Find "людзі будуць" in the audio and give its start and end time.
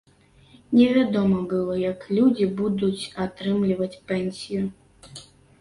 2.19-3.09